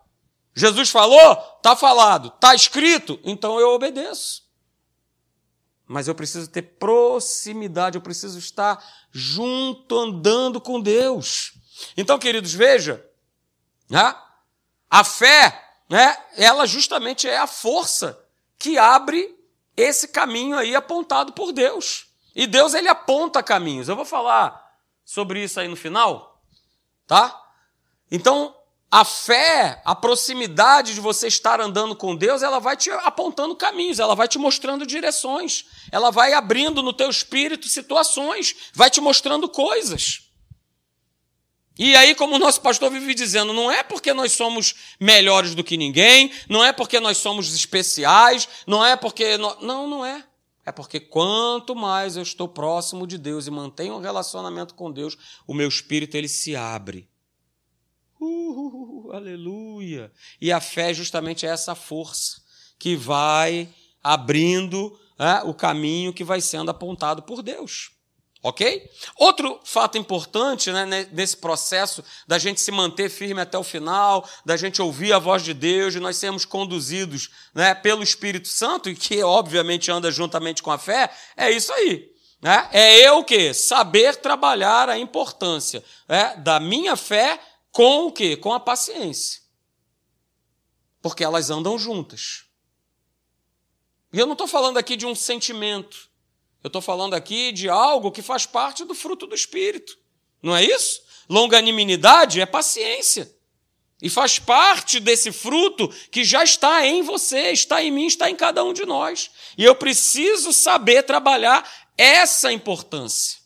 [0.55, 4.45] Jesus falou, está falado, está escrito, então eu obedeço.
[5.89, 8.79] Mas eu preciso ter proximidade, eu preciso estar
[9.11, 11.55] junto, andando com Deus.
[11.97, 13.05] Então, queridos, veja,
[13.91, 14.15] né?
[14.89, 16.17] a fé, né?
[16.37, 18.22] ela justamente é a força
[18.63, 19.37] que abre
[19.77, 22.07] esse caminho aí apontado por Deus.
[22.33, 23.89] E Deus ele aponta caminhos.
[23.89, 24.57] Eu vou falar
[25.05, 26.41] sobre isso aí no final,
[27.05, 27.43] tá?
[28.09, 28.55] Então,
[28.89, 33.99] a fé, a proximidade de você estar andando com Deus, ela vai te apontando caminhos,
[33.99, 39.49] ela vai te mostrando direções, ela vai abrindo no teu espírito situações, vai te mostrando
[39.49, 40.31] coisas.
[41.79, 45.65] E aí, como o nosso pastor vive dizendo, não é porque nós somos melhores do
[45.65, 49.39] que ninguém, não é porque nós somos especiais, não é porque.
[49.39, 50.25] Não, não é.
[50.65, 55.17] É porque quanto mais eu estou próximo de Deus e mantenho um relacionamento com Deus,
[55.47, 57.09] o meu espírito ele se abre.
[58.21, 60.13] Uh, aleluia!
[60.41, 62.41] E a fé justamente é essa força
[62.79, 63.69] que vai
[64.03, 67.92] abrindo é, o caminho que vai sendo apontado por Deus.
[68.43, 68.91] Ok?
[69.17, 74.57] Outro fato importante né, nesse processo da gente se manter firme até o final, da
[74.57, 78.97] gente ouvir a voz de Deus, de nós sermos conduzidos né, pelo Espírito Santo, e
[78.97, 82.11] que obviamente anda juntamente com a fé, é isso aí.
[82.43, 82.69] Né?
[82.73, 83.55] É eu o quê?
[83.55, 88.37] Saber trabalhar a importância é, da minha fé com o quê?
[88.37, 89.41] Com a paciência.
[91.01, 92.47] Porque elas andam juntas.
[94.13, 96.11] E eu não estou falando aqui de um sentimento.
[96.63, 99.99] Eu estou falando aqui de algo que faz parte do fruto do Espírito.
[100.43, 101.03] Não é isso?
[101.29, 103.31] Longanimidade é paciência.
[104.01, 108.35] E faz parte desse fruto que já está em você, está em mim, está em
[108.35, 109.31] cada um de nós.
[109.57, 113.41] E eu preciso saber trabalhar essa importância.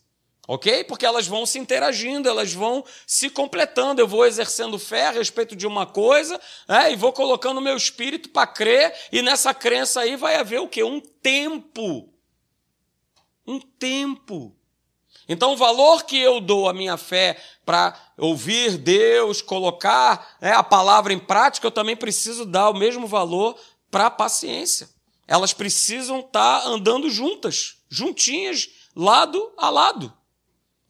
[0.48, 0.84] Ok?
[0.84, 4.00] Porque elas vão se interagindo, elas vão se completando.
[4.00, 7.76] Eu vou exercendo fé a respeito de uma coisa né, e vou colocando o meu
[7.76, 10.84] espírito para crer, e nessa crença aí vai haver o quê?
[10.84, 12.15] Um tempo.
[13.46, 14.56] Um tempo.
[15.28, 20.62] Então, o valor que eu dou à minha fé para ouvir Deus, colocar né, a
[20.62, 23.58] palavra em prática, eu também preciso dar o mesmo valor
[23.90, 24.88] para a paciência.
[25.26, 30.12] Elas precisam estar tá andando juntas, juntinhas, lado a lado.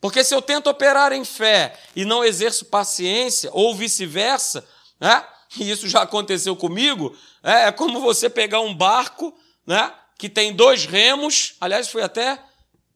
[0.00, 4.66] Porque se eu tento operar em fé e não exerço paciência, ou vice-versa,
[5.00, 5.24] né?
[5.58, 9.34] e isso já aconteceu comigo, é, é como você pegar um barco
[9.66, 9.92] né?
[10.18, 12.38] que tem dois remos, aliás, foi até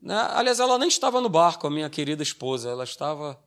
[0.00, 0.28] né?
[0.32, 3.38] Aliás, ela nem estava no barco, a minha querida esposa, ela estava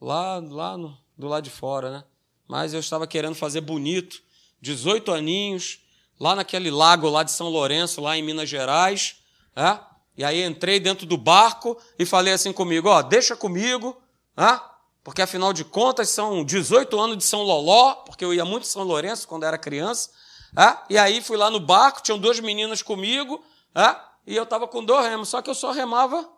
[0.00, 2.04] lá, lá no, do lado de fora, né?
[2.46, 4.22] Mas eu estava querendo fazer bonito,
[4.60, 5.80] 18 aninhos,
[6.18, 9.16] lá naquele lago lá de São Lourenço, lá em Minas Gerais,
[9.54, 9.80] né?
[10.16, 14.00] E aí entrei dentro do barco e falei assim comigo, ó, deixa comigo,
[14.36, 14.60] né?
[15.04, 18.66] Porque afinal de contas são 18 anos de São Loló, porque eu ia muito em
[18.66, 20.10] São Lourenço quando era criança,
[20.52, 20.76] né?
[20.88, 23.96] E aí fui lá no barco, tinham duas meninas comigo, né?
[24.26, 26.28] E eu estava com dois remos, só que eu só remava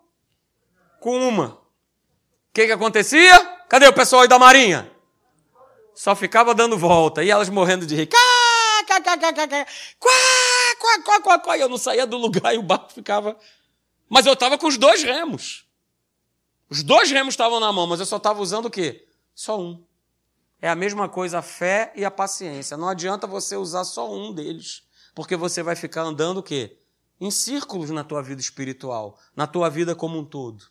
[1.01, 1.47] com uma.
[1.47, 3.39] O que, que acontecia?
[3.69, 4.91] Cadê o pessoal aí da Marinha?
[5.95, 8.09] Só ficava dando volta, e elas morrendo de rir.
[11.57, 13.37] E eu não saía do lugar e o barco ficava.
[14.09, 15.67] Mas eu estava com os dois remos.
[16.71, 19.07] Os dois remos estavam na mão, mas eu só estava usando o quê?
[19.35, 19.83] Só um.
[20.61, 22.77] É a mesma coisa a fé e a paciência.
[22.77, 24.83] Não adianta você usar só um deles,
[25.15, 26.79] porque você vai ficar andando o quê?
[27.21, 30.65] Em círculos na tua vida espiritual, na tua vida como um todo.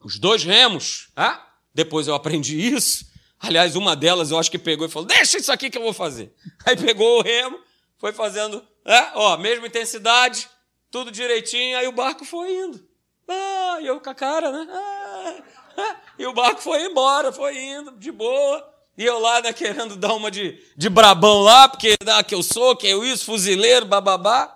[0.00, 1.46] Os dois remos, ah?
[1.74, 3.06] depois eu aprendi isso.
[3.40, 5.92] Aliás, uma delas eu acho que pegou e falou: Deixa isso aqui que eu vou
[5.92, 6.34] fazer.
[6.64, 7.58] Aí pegou o remo,
[7.98, 10.48] foi fazendo, é, ó, mesma intensidade,
[10.90, 12.86] tudo direitinho, aí o barco foi indo.
[13.28, 14.66] Ah, e eu com a cara, né?
[14.70, 15.42] Ah,
[15.78, 18.72] ah, e o barco foi embora, foi indo, de boa.
[18.96, 22.42] E eu lá, né, querendo dar uma de, de brabão lá, porque ah, que eu
[22.42, 24.55] sou, que eu isso, fuzileiro, bababá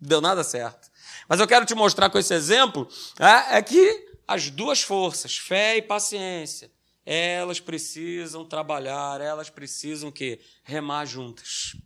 [0.00, 0.90] deu nada certo.
[1.28, 5.76] Mas eu quero te mostrar com esse exemplo é, é que as duas forças, fé
[5.76, 6.70] e paciência,
[7.04, 11.76] elas precisam trabalhar, elas precisam que remar juntas.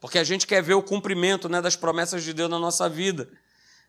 [0.00, 3.30] Porque a gente quer ver o cumprimento né, das promessas de Deus na nossa vida.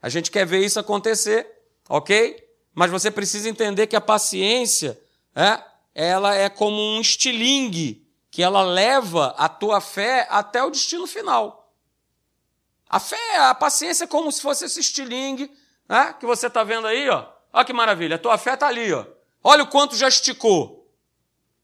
[0.02, 1.48] A gente quer ver isso acontecer,
[1.90, 2.38] ok?
[2.74, 5.00] Mas você precisa entender que a paciência,
[5.36, 5.62] é,
[5.94, 11.65] ela é como um estilingue que ela leva a tua fé até o destino final.
[12.90, 15.52] A fé, a paciência é como se fosse esse estilingue
[15.90, 17.10] né, que você está vendo aí.
[17.10, 17.26] Ó.
[17.52, 18.94] Olha que maravilha, a tua fé está ali.
[18.94, 19.06] Ó.
[19.44, 20.92] Olha o quanto já esticou.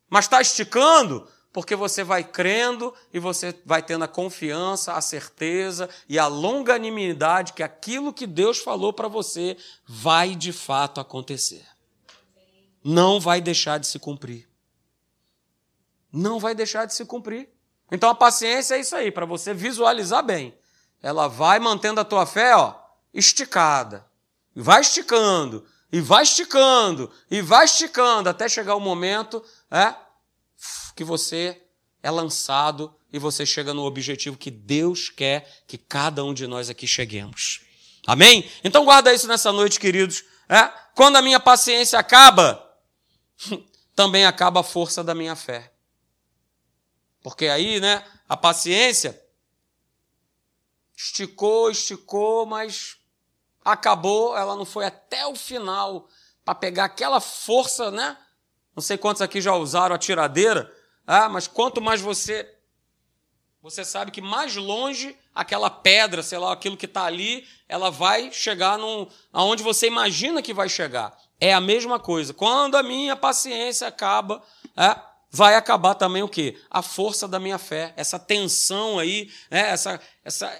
[0.09, 5.89] Mas está esticando porque você vai crendo e você vai tendo a confiança, a certeza
[6.07, 11.65] e a longanimidade que aquilo que Deus falou para você vai de fato acontecer.
[12.83, 14.49] Não vai deixar de se cumprir.
[16.11, 17.49] Não vai deixar de se cumprir.
[17.91, 20.57] Então a paciência é isso aí, para você visualizar bem
[21.01, 22.75] ela vai mantendo a tua fé, ó,
[23.13, 24.05] esticada.
[24.55, 29.95] E vai esticando, e vai esticando, e vai esticando, até chegar o momento é,
[30.95, 31.61] que você
[32.03, 36.69] é lançado e você chega no objetivo que Deus quer que cada um de nós
[36.69, 37.61] aqui cheguemos.
[38.07, 38.49] Amém?
[38.63, 40.23] Então guarda isso nessa noite, queridos.
[40.49, 40.63] É?
[40.95, 42.61] Quando a minha paciência acaba,
[43.95, 45.71] também acaba a força da minha fé.
[47.21, 49.21] Porque aí, né, a paciência
[51.03, 52.97] esticou, esticou, mas
[53.65, 56.07] acabou, ela não foi até o final
[56.45, 58.17] para pegar aquela força, né?
[58.75, 60.71] Não sei quantos aqui já usaram a tiradeira,
[61.05, 62.47] ah, mas quanto mais você
[63.61, 68.31] você sabe que mais longe aquela pedra, sei lá, aquilo que está ali, ela vai
[68.31, 71.15] chegar num, aonde você imagina que vai chegar.
[71.39, 72.33] É a mesma coisa.
[72.33, 74.41] Quando a minha paciência acaba,
[74.75, 76.59] é, vai acabar também o quê?
[76.71, 79.69] A força da minha fé, essa tensão aí, né?
[79.69, 80.51] essa, essa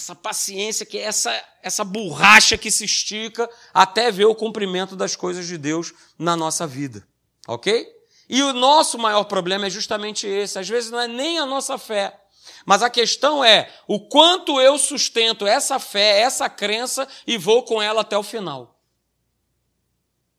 [0.00, 5.14] essa paciência, que é essa, essa borracha que se estica até ver o cumprimento das
[5.14, 7.06] coisas de Deus na nossa vida.
[7.46, 7.86] Ok?
[8.28, 10.58] E o nosso maior problema é justamente esse.
[10.58, 12.18] Às vezes não é nem a nossa fé,
[12.64, 17.82] mas a questão é o quanto eu sustento essa fé, essa crença e vou com
[17.82, 18.80] ela até o final.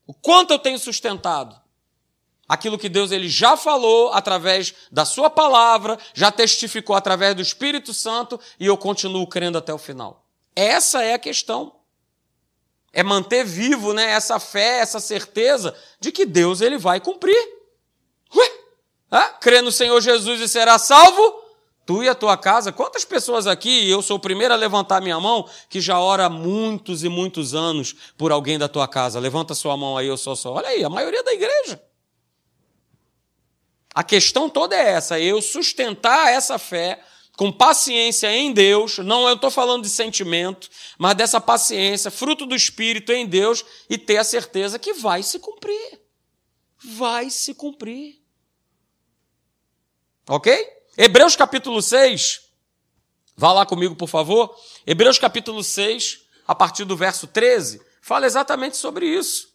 [0.08, 1.61] O quanto eu tenho sustentado
[2.51, 7.93] aquilo que Deus ele já falou através da sua palavra, já testificou através do Espírito
[7.93, 10.25] Santo e eu continuo crendo até o final.
[10.53, 11.73] Essa é a questão.
[12.91, 17.37] É manter vivo, né, essa fé, essa certeza de que Deus ele vai cumprir.
[18.35, 18.51] Ué?
[19.09, 21.41] Ah, crê no Senhor Jesus e será salvo?
[21.85, 22.73] Tu e a tua casa.
[22.73, 27.01] Quantas pessoas aqui, eu sou o primeiro a levantar minha mão, que já ora muitos
[27.05, 29.21] e muitos anos por alguém da tua casa?
[29.21, 30.51] Levanta sua mão aí, eu sou só.
[30.55, 31.81] Olha aí, a maioria da igreja.
[33.93, 37.04] A questão toda é essa, eu sustentar essa fé
[37.36, 42.56] com paciência em Deus, não eu estou falando de sentimento, mas dessa paciência, fruto do
[42.56, 45.99] Espírito em Deus, e ter a certeza que vai se cumprir.
[46.84, 48.21] Vai se cumprir.
[50.30, 50.56] Ok?
[50.97, 52.41] Hebreus capítulo 6,
[53.36, 54.56] vá lá comigo, por favor.
[54.86, 59.50] Hebreus capítulo 6, a partir do verso 13, fala exatamente sobre isso.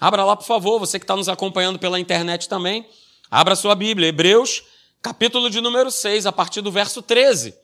[0.00, 2.86] Abra lá, por favor, você que está nos acompanhando pela internet também.
[3.30, 4.62] Abra sua Bíblia, Hebreus,
[5.00, 7.54] capítulo de número 6, a partir do verso 13.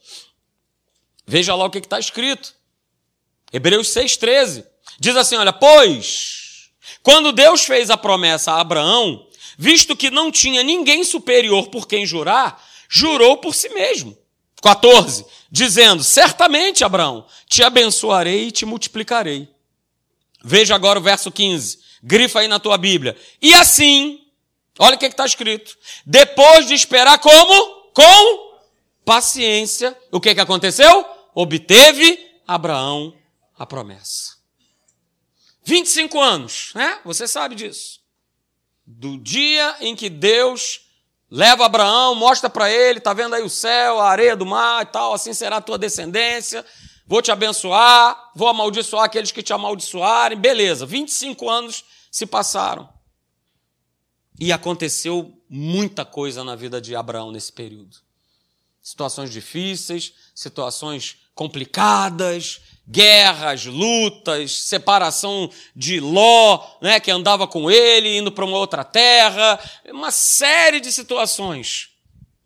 [1.26, 2.54] Veja lá o que está escrito.
[3.52, 4.64] Hebreus 6, 13.
[4.98, 6.70] Diz assim: olha, pois,
[7.02, 9.26] quando Deus fez a promessa a Abraão,
[9.58, 14.16] visto que não tinha ninguém superior por quem jurar, jurou por si mesmo.
[14.62, 15.24] 14.
[15.50, 19.48] Dizendo: Certamente, Abraão, te abençoarei e te multiplicarei.
[20.42, 21.89] Veja agora o verso 15.
[22.02, 23.16] Grifa aí na tua Bíblia.
[23.40, 24.20] E assim,
[24.78, 25.76] olha o que está escrito.
[26.04, 27.92] Depois de esperar como?
[27.92, 28.60] Com
[29.04, 29.96] paciência.
[30.10, 31.04] O que, que aconteceu?
[31.34, 33.14] Obteve Abraão
[33.58, 34.38] a promessa.
[35.64, 36.98] 25 anos, né?
[37.04, 38.00] Você sabe disso.
[38.86, 40.80] Do dia em que Deus
[41.30, 44.86] leva Abraão, mostra para ele, tá vendo aí o céu, a areia do mar e
[44.86, 46.64] tal, assim será a tua descendência
[47.10, 50.38] vou te abençoar, vou amaldiçoar aqueles que te amaldiçoarem.
[50.38, 52.88] Beleza, 25 anos se passaram.
[54.38, 57.96] E aconteceu muita coisa na vida de Abraão nesse período.
[58.80, 68.30] Situações difíceis, situações complicadas, guerras, lutas, separação de Ló, né, que andava com ele, indo
[68.30, 71.90] para uma outra terra, uma série de situações.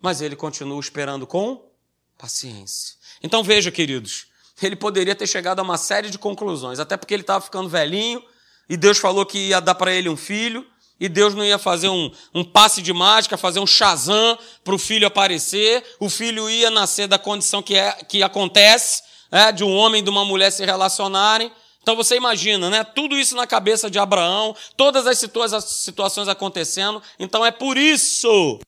[0.00, 1.70] Mas ele continua esperando com
[2.16, 2.94] paciência.
[3.22, 7.22] Então veja, queridos, ele poderia ter chegado a uma série de conclusões, até porque ele
[7.22, 8.22] estava ficando velhinho
[8.68, 10.66] e Deus falou que ia dar para ele um filho.
[10.98, 14.78] E Deus não ia fazer um, um passe de mágica, fazer um Shazam para o
[14.78, 15.84] filho aparecer.
[15.98, 20.04] O filho ia nascer da condição que, é, que acontece, é, de um homem e
[20.04, 21.50] de uma mulher se relacionarem.
[21.82, 22.84] Então você imagina, né?
[22.84, 27.02] Tudo isso na cabeça de Abraão, todas as, situa as situações acontecendo.
[27.18, 28.60] Então é por isso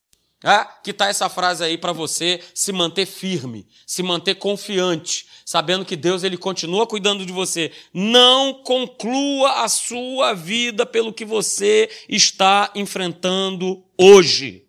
[0.47, 5.85] é, que está essa frase aí para você se manter firme, se manter confiante, sabendo
[5.85, 7.73] que Deus ele continua cuidando de você.
[7.93, 14.65] Não conclua a sua vida pelo que você está enfrentando hoje.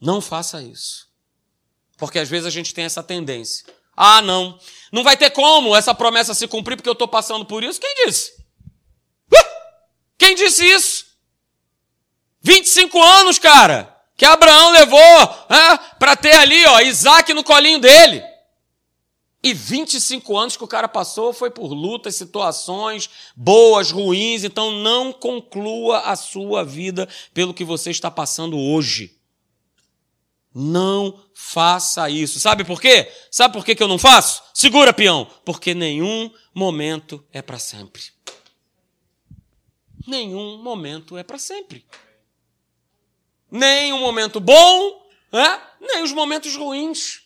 [0.00, 1.06] Não faça isso.
[1.96, 3.66] Porque às vezes a gente tem essa tendência.
[3.96, 4.58] Ah, não.
[4.90, 7.80] Não vai ter como essa promessa se cumprir porque eu estou passando por isso.
[7.80, 8.32] Quem disse?
[9.32, 9.46] Uh!
[10.18, 11.07] Quem disse isso?
[12.42, 14.98] 25 anos, cara que Abraão levou
[15.48, 18.20] né, para ter ali, ó, Isaac no colinho dele.
[19.40, 25.12] E 25 anos que o cara passou foi por lutas, situações boas, ruins, então não
[25.12, 29.16] conclua a sua vida pelo que você está passando hoje.
[30.52, 32.40] Não faça isso.
[32.40, 33.08] Sabe por quê?
[33.30, 34.42] Sabe por quê que eu não faço?
[34.52, 35.28] Segura, peão.
[35.44, 38.02] Porque nenhum momento é para sempre.
[40.04, 41.86] Nenhum momento é para sempre
[43.50, 45.60] nem o momento bom, né?
[45.80, 47.22] nem os momentos ruins.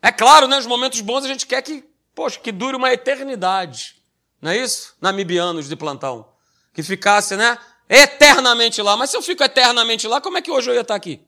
[0.00, 0.58] É claro, né?
[0.58, 1.84] Os momentos bons a gente quer que,
[2.14, 3.96] poxa, que dure uma eternidade.
[4.40, 4.96] Não é isso?
[5.00, 6.32] Namibianos de plantão.
[6.72, 7.58] Que ficasse, né?
[7.88, 8.96] Eternamente lá.
[8.96, 11.20] Mas se eu fico eternamente lá, como é que hoje eu ia estar aqui?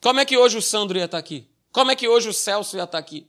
[0.00, 1.50] Como é que hoje o Sandro ia estar aqui?
[1.72, 3.28] Como é que hoje o Celso ia estar aqui?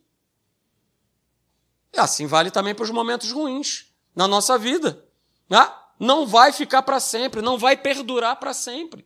[1.93, 5.03] E assim vale também para os momentos ruins na nossa vida.
[5.49, 5.69] Né?
[5.99, 9.05] Não vai ficar para sempre, não vai perdurar para sempre.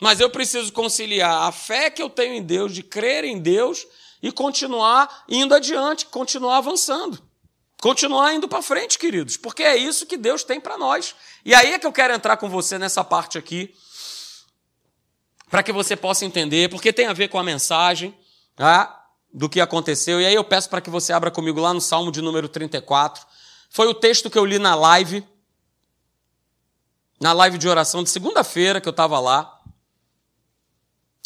[0.00, 3.86] Mas eu preciso conciliar a fé que eu tenho em Deus, de crer em Deus
[4.22, 7.22] e continuar indo adiante, continuar avançando.
[7.80, 11.14] Continuar indo para frente, queridos, porque é isso que Deus tem para nós.
[11.44, 13.72] E aí é que eu quero entrar com você nessa parte aqui,
[15.48, 18.16] para que você possa entender, porque tem a ver com a mensagem
[18.56, 19.06] tá?
[19.32, 20.20] do que aconteceu.
[20.20, 23.24] E aí eu peço para que você abra comigo lá no Salmo de número 34.
[23.70, 25.24] Foi o texto que eu li na live,
[27.20, 29.57] na live de oração de segunda-feira que eu estava lá.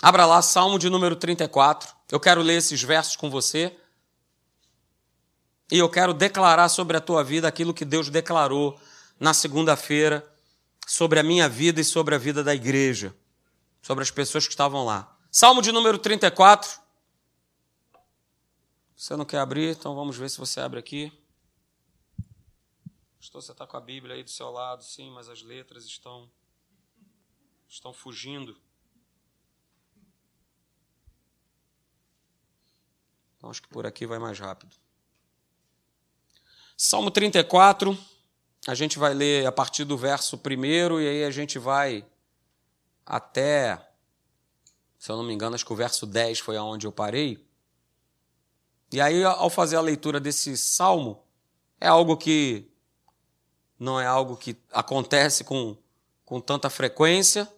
[0.05, 1.95] Abra lá, Salmo de número 34.
[2.11, 3.79] Eu quero ler esses versos com você.
[5.71, 8.77] E eu quero declarar sobre a tua vida aquilo que Deus declarou
[9.21, 10.29] na segunda-feira
[10.88, 13.17] sobre a minha vida e sobre a vida da igreja,
[13.81, 15.17] sobre as pessoas que estavam lá.
[15.31, 16.81] Salmo de número 34.
[18.96, 19.77] Você não quer abrir?
[19.77, 21.13] Então vamos ver se você abre aqui.
[23.21, 26.29] Estou, você está com a Bíblia aí do seu lado, sim, mas as letras estão
[27.69, 28.61] estão fugindo.
[33.43, 34.71] Então acho que por aqui vai mais rápido.
[36.77, 37.99] Salmo 34,
[38.69, 42.07] A gente vai ler a partir do verso primeiro e aí a gente vai
[43.05, 43.85] até,
[44.97, 47.45] se eu não me engano, acho que o verso 10 foi aonde eu parei.
[48.93, 51.21] E aí, ao fazer a leitura desse salmo,
[51.81, 52.71] é algo que
[53.77, 55.77] não é algo que acontece com,
[56.25, 57.53] com tanta frequência,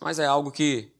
[0.00, 0.92] mas é algo que,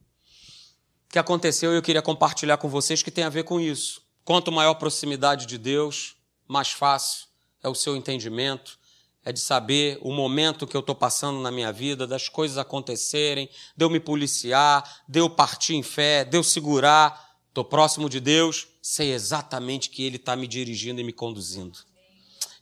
[1.14, 4.02] que aconteceu e eu queria compartilhar com vocês que tem a ver com isso.
[4.24, 6.16] Quanto maior proximidade de Deus,
[6.48, 7.26] mais fácil
[7.62, 8.76] é o seu entendimento,
[9.24, 13.48] é de saber o momento que eu estou passando na minha vida, das coisas acontecerem,
[13.76, 18.18] de eu me policiar, de eu partir em fé, de eu segurar, estou próximo de
[18.18, 21.78] Deus, sei exatamente que Ele está me dirigindo e me conduzindo.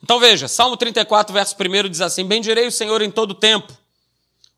[0.03, 3.73] Então veja, Salmo 34, verso 1 diz assim: Bendirei o Senhor em todo tempo,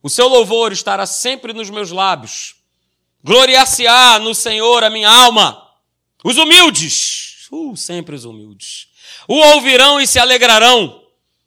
[0.03, 2.57] o seu louvor estará sempre nos meus lábios,
[3.25, 5.61] gloriar-se-á no Senhor a minha alma,
[6.22, 8.89] os humildes, uh, sempre os humildes,
[9.27, 11.03] o ouvirão e se alegrarão.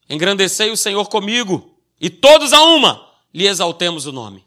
[0.09, 4.43] Engrandecei o Senhor comigo, e todos a uma lhe exaltemos o nome.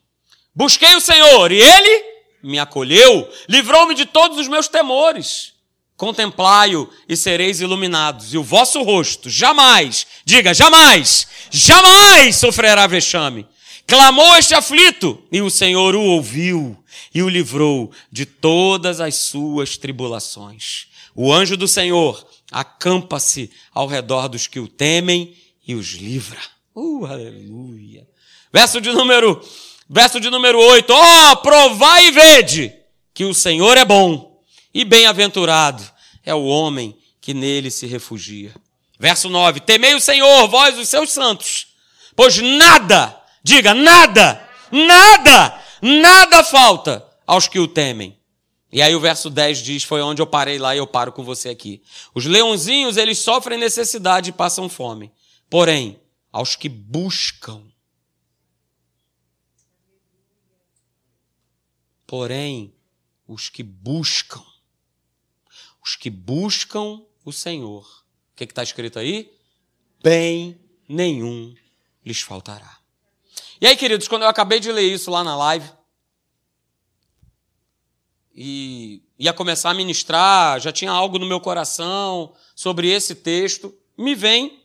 [0.55, 2.05] Busquei o Senhor, e ele
[2.43, 5.53] me acolheu, livrou-me de todos os meus temores.
[5.97, 13.47] Contemplai-o e sereis iluminados, e o vosso rosto jamais, diga jamais, jamais sofrerá vexame.
[13.87, 16.80] Clamou este aflito, e o Senhor o ouviu
[17.15, 20.87] e o livrou de todas as suas tribulações.
[21.15, 25.37] O anjo do Senhor acampa-se ao redor dos que o temem
[25.67, 26.41] e os livra.
[26.75, 28.07] Uh, aleluia.
[28.53, 29.41] Verso de número,
[29.89, 30.91] verso de número 8.
[30.93, 32.75] Ó, oh, provai e vede
[33.13, 34.41] que o Senhor é bom
[34.73, 35.83] e bem-aventurado
[36.25, 38.55] é o homem que nele se refugia.
[38.99, 41.69] Verso 9: Temei o Senhor, vós os seus santos,
[42.15, 48.19] pois nada, diga nada, nada, nada falta aos que o temem.
[48.73, 51.25] E aí o verso 10 diz, foi onde eu parei lá e eu paro com
[51.25, 51.83] você aqui.
[52.15, 55.13] Os leãozinhos, eles sofrem necessidade e passam fome.
[55.49, 56.01] Porém,
[56.31, 57.63] aos que buscam.
[62.07, 62.73] Porém,
[63.27, 64.43] os que buscam
[65.83, 67.85] os que buscam o Senhor.
[68.33, 69.33] O que está escrito aí?
[70.03, 70.59] Bem
[70.89, 71.55] nenhum
[72.05, 72.80] lhes faltará.
[73.61, 75.71] E aí, queridos, quando eu acabei de ler isso lá na live,
[78.35, 84.15] e ia começar a ministrar, já tinha algo no meu coração sobre esse texto, me
[84.15, 84.65] vem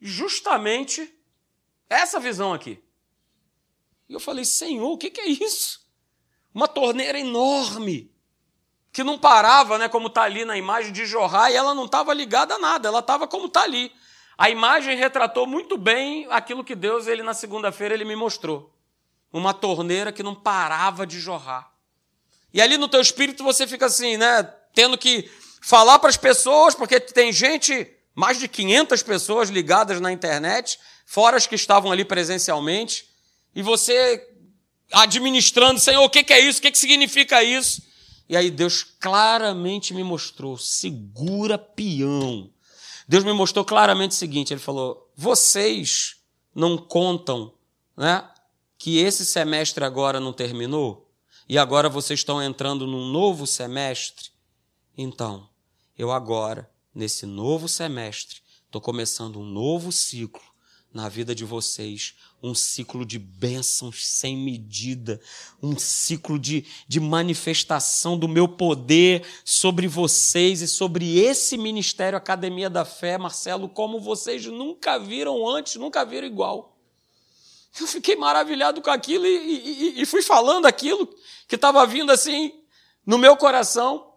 [0.00, 1.08] justamente
[1.88, 2.82] essa visão aqui.
[4.08, 5.80] E eu falei, Senhor, o que é isso?
[6.52, 8.10] Uma torneira enorme
[8.92, 12.12] que não parava, né, como está ali na imagem, de jorrar, e ela não estava
[12.12, 13.92] ligada a nada, ela estava como está ali.
[14.40, 18.74] A imagem retratou muito bem aquilo que Deus, ele na segunda-feira, ele me mostrou.
[19.30, 21.70] Uma torneira que não parava de jorrar.
[22.50, 24.42] E ali no teu espírito você fica assim, né,
[24.74, 25.30] tendo que
[25.60, 31.36] falar para as pessoas, porque tem gente, mais de 500 pessoas ligadas na internet, fora
[31.36, 33.10] as que estavam ali presencialmente,
[33.54, 34.26] e você
[34.90, 36.60] administrando, Senhor, o que é isso?
[36.60, 37.82] O que significa isso?
[38.26, 42.50] E aí Deus claramente me mostrou: segura peão.
[43.10, 46.18] Deus me mostrou claramente o seguinte: Ele falou, vocês
[46.54, 47.52] não contam
[47.96, 48.30] né,
[48.78, 51.12] que esse semestre agora não terminou?
[51.48, 54.30] E agora vocês estão entrando num novo semestre?
[54.96, 55.48] Então,
[55.98, 60.44] eu agora, nesse novo semestre, estou começando um novo ciclo
[60.94, 65.20] na vida de vocês, um ciclo de bênçãos sem medida,
[65.62, 72.70] um ciclo de, de manifestação do meu poder sobre vocês e sobre esse ministério Academia
[72.70, 76.76] da Fé, Marcelo, como vocês nunca viram antes, nunca viram igual.
[77.78, 81.08] Eu fiquei maravilhado com aquilo e, e, e fui falando aquilo
[81.46, 82.52] que estava vindo assim
[83.06, 84.12] no meu coração.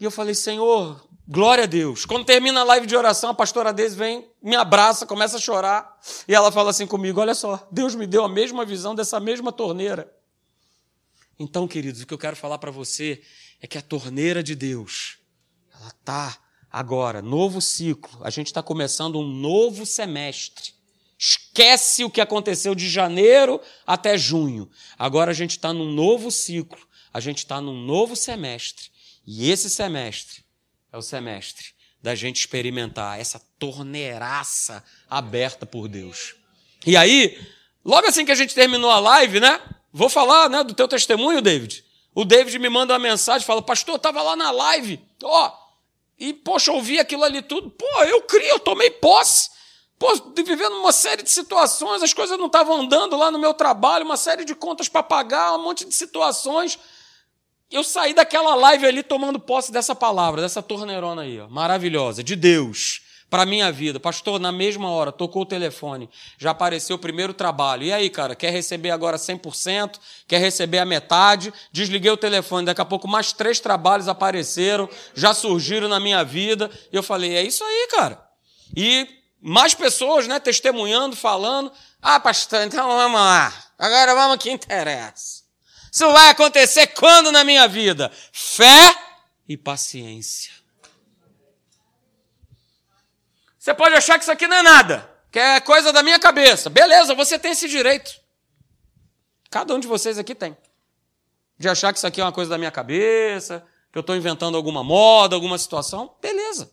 [0.00, 2.06] E eu falei, Senhor, Glória a Deus.
[2.06, 6.00] Quando termina a live de oração, a pastora Deise vem, me abraça, começa a chorar.
[6.26, 9.52] E ela fala assim comigo: Olha só, Deus me deu a mesma visão dessa mesma
[9.52, 10.12] torneira.
[11.38, 13.22] Então, queridos, o que eu quero falar para você
[13.60, 15.18] é que a torneira de Deus,
[15.72, 16.36] ela está
[16.70, 18.24] agora, novo ciclo.
[18.24, 20.72] A gente está começando um novo semestre.
[21.16, 24.70] Esquece o que aconteceu de janeiro até junho.
[24.98, 26.80] Agora a gente está num novo ciclo.
[27.12, 28.90] A gente está num novo semestre.
[29.26, 30.42] E esse semestre
[30.92, 36.34] é o semestre da gente experimentar essa torneiraça aberta por Deus.
[36.86, 37.38] E aí,
[37.84, 39.60] logo assim que a gente terminou a live, né?
[39.92, 41.84] Vou falar, né, do teu testemunho, David.
[42.14, 45.52] O David me manda uma mensagem, fala: "Pastor, eu estava lá na live, ó,
[46.18, 47.70] e poxa, ouvi aquilo ali tudo.
[47.70, 49.50] Pô, eu criei, eu tomei posse.
[49.98, 54.04] Pô, vivendo uma série de situações, as coisas não estavam andando lá no meu trabalho,
[54.04, 56.78] uma série de contas para pagar, um monte de situações
[57.70, 62.34] eu saí daquela live ali tomando posse dessa palavra, dessa torneirona aí, ó, maravilhosa, de
[62.34, 64.00] Deus, para minha vida.
[64.00, 66.08] Pastor, na mesma hora, tocou o telefone,
[66.38, 67.84] já apareceu o primeiro trabalho.
[67.84, 69.98] E aí, cara, quer receber agora 100%?
[70.26, 71.52] Quer receber a metade?
[71.70, 76.70] Desliguei o telefone, daqui a pouco mais três trabalhos apareceram, já surgiram na minha vida.
[76.92, 78.22] E eu falei, é isso aí, cara.
[78.74, 79.06] E
[79.40, 81.70] mais pessoas, né, testemunhando, falando.
[82.00, 83.52] Ah, pastor, então vamos lá.
[83.78, 85.47] Agora vamos que interessa.
[85.98, 88.12] Isso vai acontecer quando na minha vida?
[88.30, 88.96] Fé
[89.48, 90.52] e paciência.
[93.58, 96.70] Você pode achar que isso aqui não é nada, que é coisa da minha cabeça.
[96.70, 98.12] Beleza, você tem esse direito.
[99.50, 100.56] Cada um de vocês aqui tem.
[101.58, 104.56] De achar que isso aqui é uma coisa da minha cabeça, que eu estou inventando
[104.56, 106.14] alguma moda, alguma situação.
[106.22, 106.70] Beleza.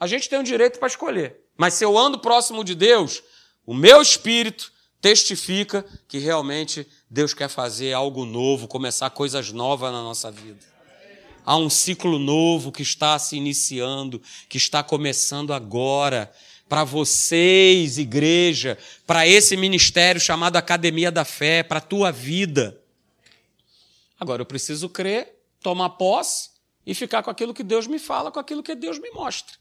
[0.00, 1.38] A gente tem o um direito para escolher.
[1.54, 3.22] Mas se eu ando próximo de Deus,
[3.66, 10.02] o meu espírito testifica que realmente Deus quer fazer algo novo, começar coisas novas na
[10.02, 10.58] nossa vida.
[11.44, 16.32] Há um ciclo novo que está se iniciando, que está começando agora.
[16.68, 18.76] Para vocês, igreja,
[19.06, 22.80] para esse ministério chamado Academia da Fé, para a tua vida.
[24.18, 26.50] Agora eu preciso crer, tomar posse
[26.84, 29.56] e ficar com aquilo que Deus me fala, com aquilo que Deus me mostra.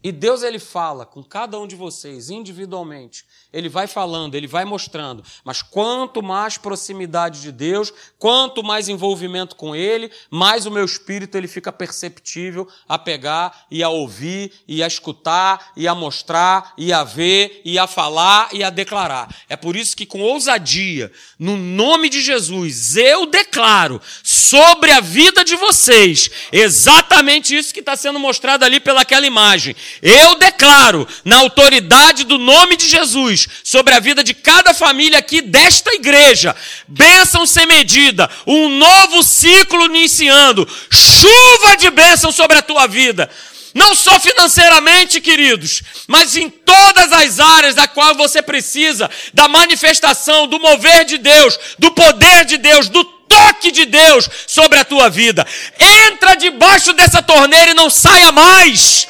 [0.00, 3.24] E Deus ele fala com cada um de vocês individualmente.
[3.52, 5.24] Ele vai falando, ele vai mostrando.
[5.44, 11.36] Mas quanto mais proximidade de Deus, quanto mais envolvimento com ele, mais o meu espírito
[11.36, 16.92] ele fica perceptível a pegar e a ouvir e a escutar e a mostrar e
[16.92, 19.34] a ver e a falar e a declarar.
[19.48, 25.44] É por isso que com ousadia, no nome de Jesus, eu declaro sobre a vida
[25.44, 32.24] de vocês exatamente isso que está sendo mostrado ali pelaquela imagem eu declaro, na autoridade
[32.24, 36.54] do nome de Jesus, sobre a vida de cada família aqui desta igreja,
[36.86, 43.28] bênção sem medida, um novo ciclo iniciando, chuva de bênção sobre a tua vida.
[43.74, 50.46] Não só financeiramente, queridos, mas em todas as áreas da qual você precisa da manifestação,
[50.46, 55.08] do mover de Deus, do poder de Deus, do toque de Deus sobre a tua
[55.10, 55.46] vida.
[55.78, 59.06] Entra debaixo dessa torneira e não saia mais.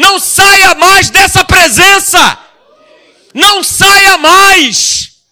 [0.00, 2.38] Não saia mais dessa presença.
[3.34, 5.26] Não saia mais.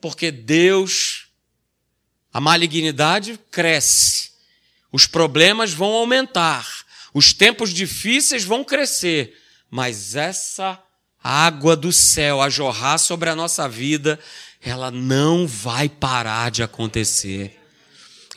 [0.00, 1.26] Porque Deus,
[2.32, 4.30] a malignidade cresce,
[4.92, 6.68] os problemas vão aumentar,
[7.12, 9.36] os tempos difíceis vão crescer,
[9.68, 10.80] mas essa
[11.22, 14.20] água do céu a jorrar sobre a nossa vida,
[14.60, 17.58] ela não vai parar de acontecer.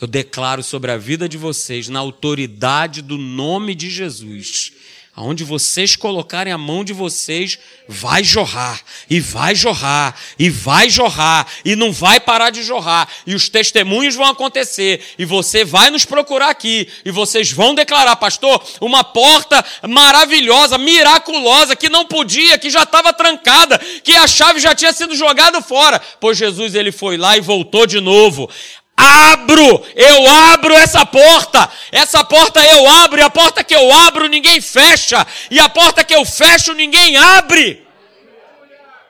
[0.02, 4.75] Eu declaro sobre a vida de vocês, na autoridade do nome de Jesus,
[5.18, 7.58] Aonde vocês colocarem a mão de vocês,
[7.88, 13.34] vai jorrar, e vai jorrar, e vai jorrar, e não vai parar de jorrar, e
[13.34, 18.62] os testemunhos vão acontecer, e você vai nos procurar aqui, e vocês vão declarar, pastor,
[18.82, 24.76] uma porta maravilhosa, miraculosa, que não podia, que já estava trancada, que a chave já
[24.76, 28.50] tinha sido jogada fora, pois Jesus ele foi lá e voltou de novo
[28.96, 34.28] abro, eu abro essa porta, essa porta eu abro, e a porta que eu abro
[34.28, 37.86] ninguém fecha, e a porta que eu fecho ninguém abre.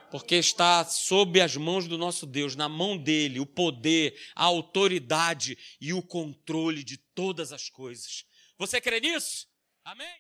[0.10, 5.58] Porque está sob as mãos do nosso Deus, na mão dele, o poder, a autoridade
[5.82, 8.24] e o controle de todas as coisas.
[8.58, 9.48] Você crê nisso?
[9.84, 10.08] Amém?